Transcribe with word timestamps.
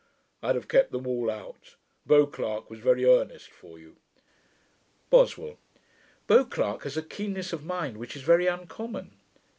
I'd 0.41 0.55
have 0.55 0.67
kept 0.67 0.91
them 0.91 1.05
all 1.05 1.29
out. 1.29 1.75
Beauclerk 2.07 2.71
was 2.71 2.79
very 2.79 3.05
earnest 3.05 3.51
for 3.51 3.77
you.' 3.77 3.97
BOSWELL. 5.11 5.59
'Beauclerk 6.25 6.81
has 6.85 6.97
a 6.97 7.03
keenness 7.03 7.53
of 7.53 7.63
mind 7.63 7.97
which 7.97 8.15
is 8.15 8.23
very 8.23 8.47
uncommon.' 8.47 9.11